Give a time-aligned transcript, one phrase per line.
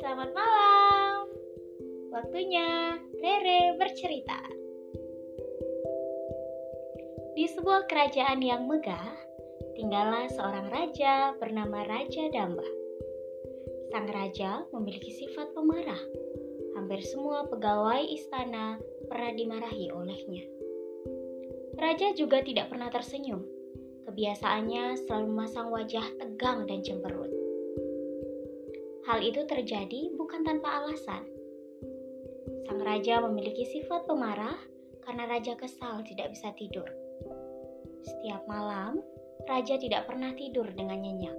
[0.00, 1.28] Selamat malam.
[2.08, 4.40] Waktunya Rere bercerita.
[7.36, 9.20] Di sebuah kerajaan yang megah,
[9.76, 12.64] tinggallah seorang raja bernama Raja Damba.
[13.92, 16.00] Sang raja memiliki sifat pemarah.
[16.80, 18.80] Hampir semua pegawai istana
[19.12, 20.48] pernah dimarahi olehnya.
[21.76, 23.59] Raja juga tidak pernah tersenyum.
[24.20, 27.32] Kebiasaannya selalu memasang wajah tegang dan cemberut.
[29.08, 31.24] Hal itu terjadi bukan tanpa alasan.
[32.68, 34.60] Sang raja memiliki sifat pemarah
[35.08, 36.84] karena raja kesal tidak bisa tidur.
[38.04, 39.00] Setiap malam,
[39.48, 41.38] raja tidak pernah tidur dengan nyenyak.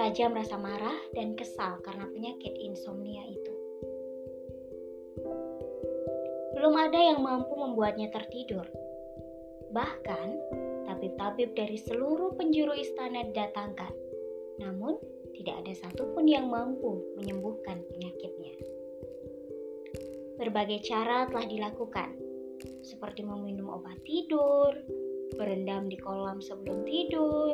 [0.00, 3.52] Raja merasa marah dan kesal karena penyakit insomnia itu.
[6.56, 8.64] Belum ada yang mampu membuatnya tertidur
[9.74, 10.28] Bahkan,
[11.04, 13.92] tabib-tabib dari seluruh penjuru istana didatangkan.
[14.56, 14.96] Namun,
[15.36, 18.56] tidak ada satupun yang mampu menyembuhkan penyakitnya.
[20.40, 22.16] Berbagai cara telah dilakukan,
[22.80, 24.72] seperti meminum obat tidur,
[25.36, 27.52] berendam di kolam sebelum tidur,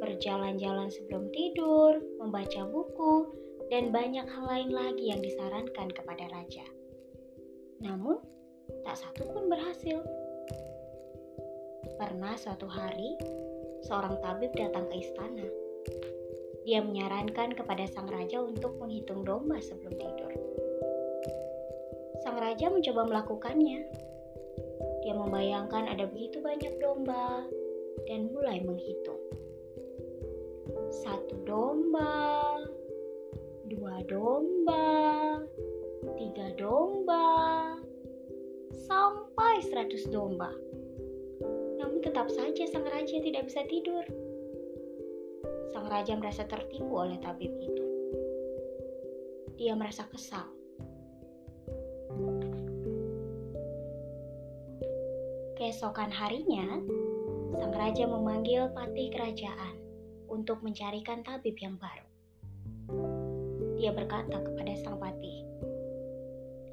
[0.00, 3.28] berjalan-jalan sebelum tidur, membaca buku,
[3.68, 6.64] dan banyak hal lain lagi yang disarankan kepada raja.
[7.84, 8.16] Namun,
[8.88, 10.00] tak satu pun berhasil.
[12.00, 13.12] Pernah suatu hari,
[13.84, 15.44] seorang tabib datang ke istana.
[16.64, 20.32] Dia menyarankan kepada sang raja untuk menghitung domba sebelum tidur.
[22.24, 23.84] Sang raja mencoba melakukannya.
[25.04, 27.44] Dia membayangkan ada begitu banyak domba
[28.08, 29.20] dan mulai menghitung.
[31.04, 32.16] Satu domba,
[33.68, 34.88] dua domba,
[36.16, 37.28] tiga domba,
[38.88, 40.69] sampai seratus domba
[42.00, 44.04] tetap saja sang raja tidak bisa tidur.
[45.68, 47.84] Sang raja merasa tertipu oleh tabib itu.
[49.60, 50.48] Dia merasa kesal.
[55.60, 56.80] Keesokan harinya,
[57.60, 59.76] sang raja memanggil patih kerajaan
[60.32, 62.08] untuk mencarikan tabib yang baru.
[63.76, 65.44] Dia berkata kepada sang patih,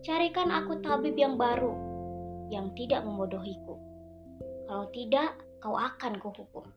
[0.08, 1.76] "Carikan aku tabib yang baru
[2.48, 3.76] yang tidak membodohiku."
[4.68, 6.68] Kalau tidak, kau akan kuhukum.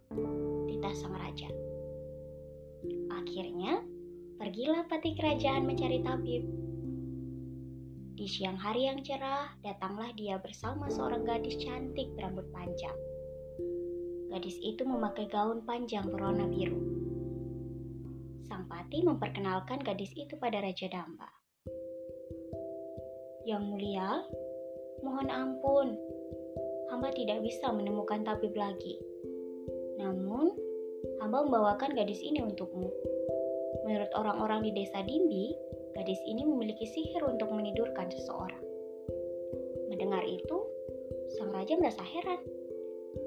[0.70, 1.50] Titah sang raja.
[3.10, 3.82] Akhirnya,
[4.38, 6.46] pergilah pati kerajaan mencari tabib.
[8.14, 12.94] Di siang hari yang cerah, datanglah dia bersama seorang gadis cantik berambut panjang.
[14.30, 16.78] Gadis itu memakai gaun panjang berwarna biru.
[18.46, 21.26] Sang pati memperkenalkan gadis itu pada Raja Damba.
[23.42, 24.22] Yang mulia,
[25.02, 25.98] mohon ampun,
[26.90, 28.98] hamba tidak bisa menemukan tabib lagi.
[29.96, 30.50] Namun,
[31.22, 32.90] hamba membawakan gadis ini untukmu.
[33.86, 35.54] Menurut orang-orang di desa Dimbi,
[35.94, 38.60] gadis ini memiliki sihir untuk menidurkan seseorang.
[39.86, 40.58] Mendengar itu,
[41.38, 42.42] sang raja merasa heran.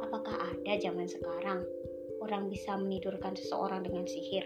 [0.03, 1.63] Apakah ada zaman sekarang
[2.19, 4.43] orang bisa menidurkan seseorang dengan sihir?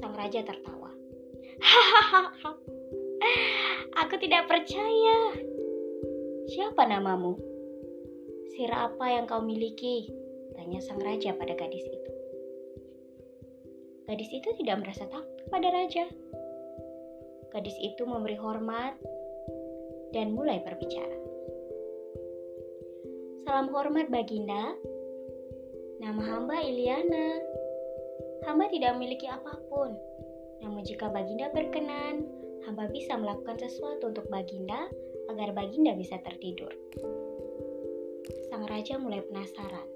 [0.00, 0.92] Sang raja tertawa.
[1.62, 2.22] Hahaha,
[4.04, 5.40] aku tidak percaya.
[6.52, 7.51] Siapa namamu?
[8.52, 10.12] Sirah apa yang kau miliki?
[10.52, 12.12] Tanya sang raja pada gadis itu.
[14.04, 16.04] Gadis itu tidak merasa takut pada raja.
[17.48, 18.92] Gadis itu memberi hormat
[20.12, 21.16] dan mulai berbicara.
[23.48, 24.76] Salam hormat Baginda.
[26.04, 27.40] Nama hamba Iliana.
[28.44, 29.96] Hamba tidak memiliki apa pun.
[30.60, 32.28] Namun jika Baginda berkenan,
[32.68, 34.92] hamba bisa melakukan sesuatu untuk Baginda
[35.32, 36.76] agar Baginda bisa tertidur
[38.52, 39.88] sang raja mulai penasaran.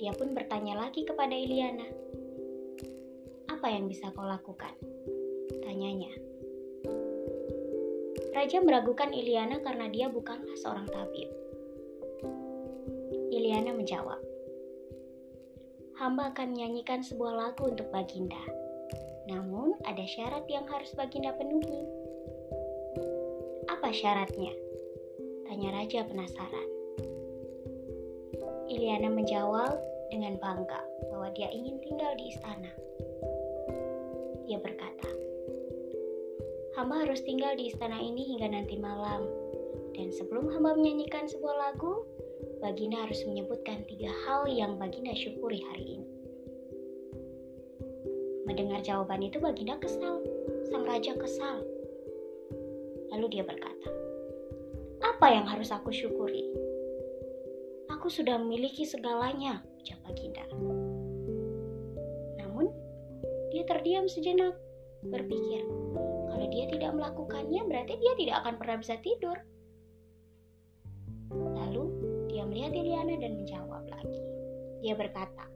[0.00, 1.84] Dia pun bertanya lagi kepada Iliana.
[3.44, 4.72] Apa yang bisa kau lakukan?
[5.60, 6.08] Tanyanya.
[8.32, 11.28] Raja meragukan Iliana karena dia bukanlah seorang tabib.
[13.36, 14.16] Iliana menjawab,
[16.00, 18.40] Hamba akan menyanyikan sebuah lagu untuk Baginda.
[19.28, 21.84] Namun ada syarat yang harus Baginda penuhi.
[23.68, 24.56] Apa syaratnya?
[25.44, 26.77] Tanya Raja penasaran.
[28.78, 29.74] Iliana menjawab
[30.06, 30.78] dengan bangga
[31.10, 32.70] bahwa dia ingin tinggal di istana.
[34.46, 35.10] Dia berkata,
[36.78, 39.26] Hamba harus tinggal di istana ini hingga nanti malam.
[39.98, 42.06] Dan sebelum hamba menyanyikan sebuah lagu,
[42.62, 46.08] Baginda harus menyebutkan tiga hal yang Baginda syukuri hari ini.
[48.46, 50.22] Mendengar jawaban itu Baginda kesal.
[50.70, 51.66] Sang raja kesal.
[53.10, 53.90] Lalu dia berkata,
[55.02, 56.67] "Apa yang harus aku syukuri?"
[57.98, 60.46] Aku sudah memiliki segalanya, ucap Baginda.
[62.38, 62.70] Namun,
[63.50, 64.54] dia terdiam sejenak,
[65.02, 65.66] berpikir,
[66.30, 69.34] kalau dia tidak melakukannya berarti dia tidak akan pernah bisa tidur.
[71.34, 71.90] Lalu,
[72.30, 74.22] dia melihat Iliana dan menjawab lagi.
[74.86, 75.50] Dia berkata,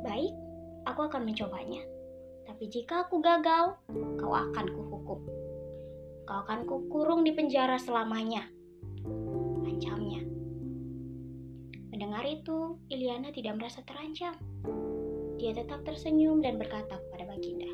[0.00, 0.32] Baik,
[0.88, 1.84] aku akan mencobanya.
[2.48, 3.76] Tapi jika aku gagal,
[4.16, 5.20] kau akan kuhukum.
[6.24, 8.53] Kau akan kukurung di penjara selamanya
[12.14, 12.58] Mendengar itu,
[12.94, 14.38] Iliana tidak merasa terancam.
[15.34, 17.66] Dia tetap tersenyum dan berkata kepada Baginda,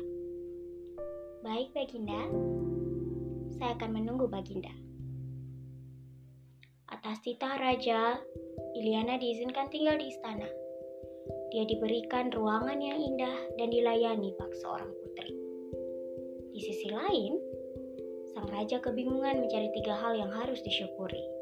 [1.45, 2.25] Baik Baginda,
[3.53, 4.73] saya akan menunggu Baginda.
[6.89, 8.17] Atas titah raja,
[8.81, 10.49] Iliana diizinkan tinggal di istana.
[11.53, 15.37] Dia diberikan ruangan yang indah dan dilayani bak seorang putri.
[16.49, 17.37] Di sisi lain,
[18.33, 21.40] sang raja kebingungan mencari tiga hal yang harus disyukuri.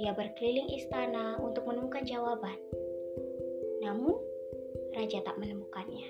[0.00, 2.56] Dia berkeliling istana untuk menemukan jawaban.
[3.84, 4.16] Namun,
[4.96, 6.08] raja tak menemukannya.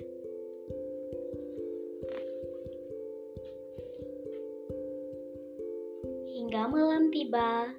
[6.31, 7.75] Hingga malam tiba,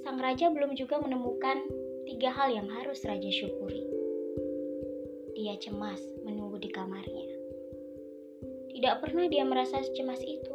[0.00, 1.68] sang raja belum juga menemukan
[2.08, 3.84] tiga hal yang harus raja syukuri.
[5.36, 7.28] Dia cemas menunggu di kamarnya.
[8.72, 10.54] Tidak pernah dia merasa secemas itu.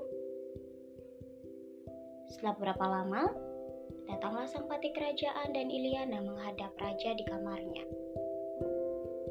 [2.34, 3.24] Setelah beberapa lama,
[4.08, 7.84] Datanglah sang pati kerajaan dan Iliana menghadap raja di kamarnya.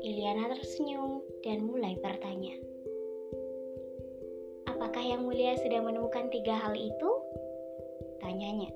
[0.04, 2.54] Iliana tersenyum dan mulai bertanya.
[4.68, 7.10] Apakah yang mulia sudah menemukan tiga hal itu?
[8.20, 8.70] Tanyanya.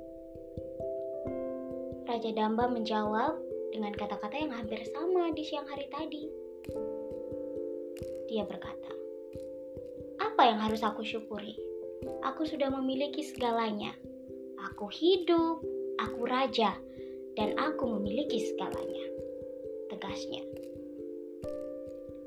[2.09, 3.39] Raja Damba menjawab
[3.71, 6.27] dengan kata-kata yang hampir sama di siang hari tadi.
[8.27, 8.91] Dia berkata,
[10.19, 11.55] "Apa yang harus aku syukuri?
[12.25, 13.93] Aku sudah memiliki segalanya.
[14.73, 15.61] Aku hidup,
[16.01, 16.73] Aku raja,
[17.37, 19.05] dan aku memiliki segalanya.
[19.93, 20.41] Tegasnya.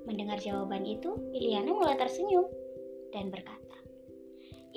[0.06, 2.46] Mendengar jawaban itu, Iliana mulai tersenyum
[3.10, 3.78] dan berkata,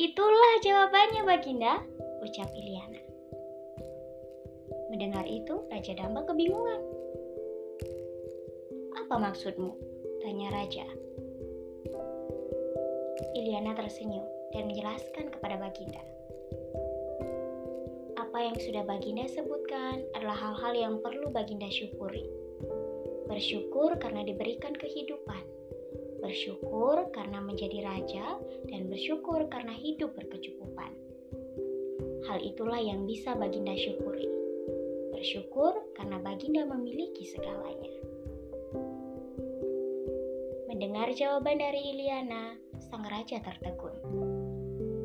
[0.00, 1.84] Itulah jawabannya Baginda,
[2.25, 3.00] ucap Iliana.
[4.88, 6.81] Mendengar itu, Raja Damba kebingungan.
[8.96, 9.76] Apa maksudmu?
[10.25, 10.88] Tanya Raja.
[13.37, 14.25] Iliana tersenyum
[14.56, 16.15] dan menjelaskan kepada Baginda
[18.37, 22.29] apa yang sudah Baginda sebutkan adalah hal-hal yang perlu Baginda syukuri.
[23.33, 25.41] Bersyukur karena diberikan kehidupan,
[26.21, 28.37] bersyukur karena menjadi raja,
[28.69, 30.93] dan bersyukur karena hidup berkecukupan.
[32.29, 34.29] Hal itulah yang bisa Baginda syukuri.
[35.17, 37.97] Bersyukur karena Baginda memiliki segalanya.
[40.69, 42.53] Mendengar jawaban dari Iliana,
[42.85, 43.97] sang raja tertegun.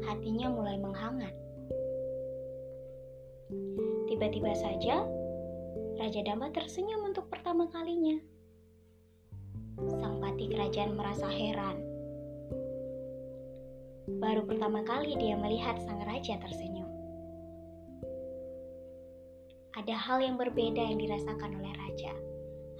[0.03, 1.31] Hatinya mulai menghangat
[4.21, 5.01] Tiba-tiba saja,
[5.97, 8.21] Raja Damba tersenyum untuk pertama kalinya.
[9.97, 11.81] Sang pati kerajaan merasa heran.
[14.21, 16.85] Baru pertama kali dia melihat sang raja tersenyum.
[19.81, 22.13] Ada hal yang berbeda yang dirasakan oleh raja.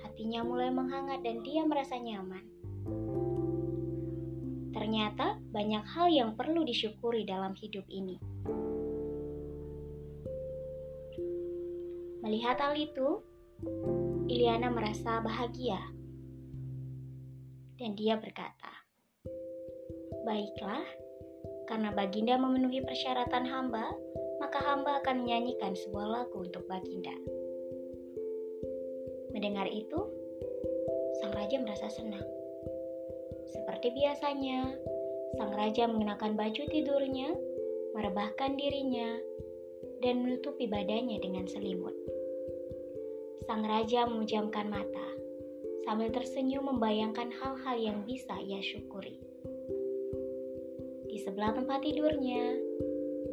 [0.06, 2.46] Hatinya mulai menghangat dan dia merasa nyaman.
[4.78, 8.22] Ternyata banyak hal yang perlu disyukuri dalam hidup ini.
[12.22, 13.22] Melihat hal itu,
[14.30, 15.82] Iliana merasa bahagia.
[17.82, 18.70] Dan dia berkata,
[20.22, 20.86] Baiklah,
[21.66, 23.90] karena Baginda memenuhi persyaratan hamba,
[24.38, 27.14] maka hamba akan menyanyikan sebuah lagu untuk Baginda.
[29.34, 30.00] Mendengar itu,
[31.22, 32.26] sang raja merasa senang.
[33.50, 34.78] Seperti biasanya,
[35.42, 37.34] sang raja mengenakan baju tidurnya,
[37.98, 39.18] merebahkan dirinya,
[40.02, 41.94] dan menutupi badannya dengan selimut.
[43.50, 45.08] Sang raja memejamkan mata
[45.82, 49.18] sambil tersenyum membayangkan hal-hal yang bisa ia syukuri.
[51.10, 52.56] Di sebelah tempat tidurnya,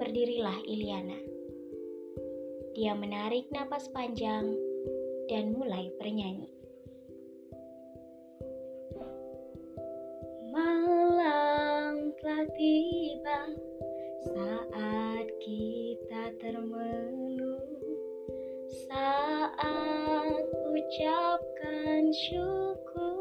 [0.01, 1.21] berdirilah Iliana.
[2.75, 4.55] Dia menarik napas panjang
[5.29, 6.51] dan mulai bernyanyi.
[10.51, 13.41] Malam telah tiba
[14.27, 17.48] saat kita termenung
[20.89, 23.21] ucapkan syukur.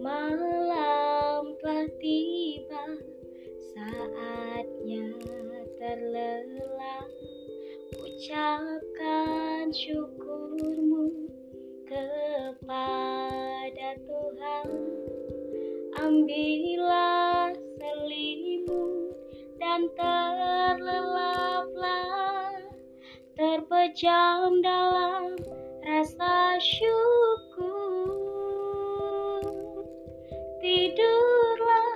[0.00, 3.04] Malam telah tiba
[3.76, 5.12] saatnya
[5.76, 7.12] terlelap
[8.00, 11.28] ucapkan syukurmu
[11.84, 14.68] kepada Tuhan.
[16.00, 19.20] Ambillah selimut
[19.60, 22.29] dan terlelaplah
[23.70, 25.38] terpejam dalam
[25.86, 28.10] rasa syukur.
[30.58, 31.94] Tidurlah,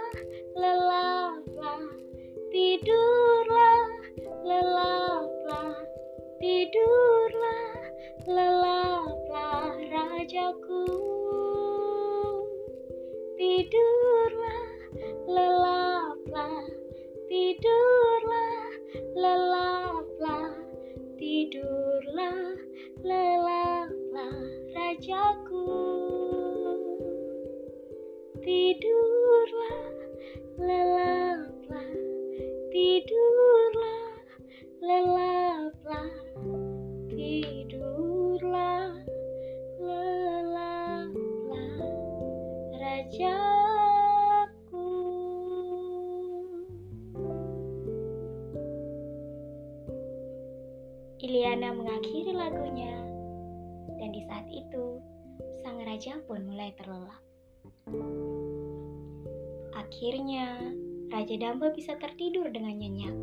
[0.55, 1.83] lelaplah,
[2.55, 3.91] tidurlah,
[4.47, 5.75] lelaplah,
[6.39, 7.67] tidurlah,
[8.31, 10.87] lelaplah rajaku.
[13.35, 14.63] Tidurlah,
[15.27, 16.71] lelaplah,
[17.27, 18.63] tidurlah,
[19.19, 20.64] lelaplah,
[21.25, 22.53] tidurlah,
[23.01, 24.37] lelaplah
[24.77, 25.65] rajaku.
[28.45, 29.89] Tidurlah,
[30.61, 31.93] lelaplah,
[32.69, 34.05] tidurlah,
[34.85, 35.34] lelaplah,
[51.55, 52.99] Iliana mengakhiri lagunya,
[53.95, 54.99] dan di saat itu
[55.63, 57.23] sang raja pun mulai terlelap.
[59.71, 60.59] Akhirnya,
[61.15, 63.15] Raja Damba bisa tertidur dengan nyenyak.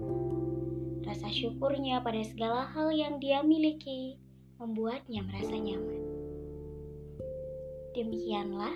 [1.03, 4.15] Rasa syukurnya pada segala hal yang dia miliki
[4.63, 6.00] membuatnya merasa nyaman.
[8.00, 8.75] Demikianlah,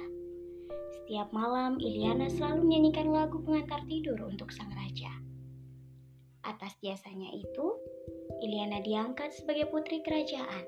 [0.99, 5.15] setiap malam Iliana selalu menyanyikan lagu pengantar tidur untuk sang raja.
[6.43, 7.94] Atas jasanya itu,
[8.43, 10.65] Iliana diangkat sebagai putri kerajaan.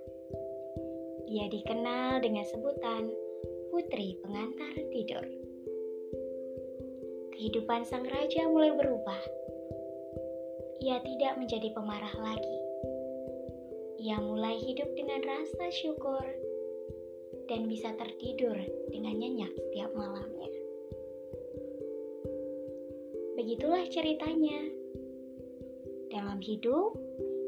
[1.27, 3.11] Dia dikenal dengan sebutan
[3.67, 5.25] putri pengantar tidur.
[7.35, 9.21] Kehidupan sang raja mulai berubah.
[10.79, 12.57] Ia tidak menjadi pemarah lagi.
[13.97, 16.23] Ia mulai hidup dengan rasa syukur
[17.51, 18.55] dan bisa tertidur
[18.93, 20.51] dengan nyenyak setiap malamnya.
[23.37, 24.59] Begitulah ceritanya.
[26.07, 26.97] Dalam hidup,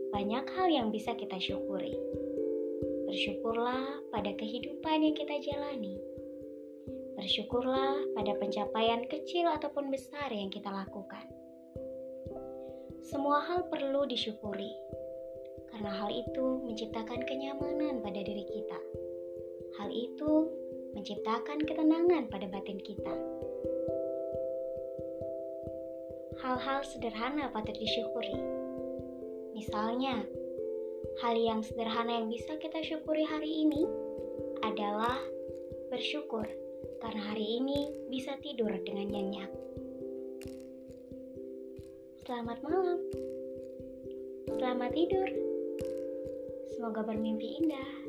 [0.10, 1.94] banyak hal yang bisa kita syukuri.
[3.10, 5.98] Bersyukurlah pada kehidupan yang kita jalani
[7.20, 11.28] Bersyukurlah pada pencapaian kecil ataupun besar yang kita lakukan.
[13.04, 14.72] Semua hal perlu disyukuri,
[15.68, 18.80] karena hal itu menciptakan kenyamanan pada diri kita.
[19.84, 20.48] Hal itu
[20.96, 23.12] menciptakan ketenangan pada batin kita.
[26.40, 28.59] Hal-hal sederhana patut disyukuri.
[29.60, 30.24] Misalnya,
[31.20, 33.84] hal yang sederhana yang bisa kita syukuri hari ini
[34.64, 35.20] adalah
[35.92, 36.48] bersyukur
[37.04, 39.52] karena hari ini bisa tidur dengan nyenyak.
[42.24, 43.04] Selamat malam.
[44.48, 45.28] Selamat tidur.
[46.80, 48.09] Semoga bermimpi indah.